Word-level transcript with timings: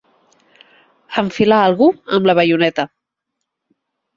Enfilar 1.23 1.59
algú 1.65 1.91
amb 2.17 2.31
la 2.31 2.35
baioneta. 2.41 2.89